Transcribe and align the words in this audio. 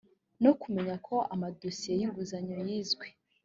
no 0.43 0.51
kumenya 0.61 0.95
ko 1.07 1.15
amadosiye 1.33 1.93
y’inguzanyo 1.99 2.57
yizwe 2.67 3.05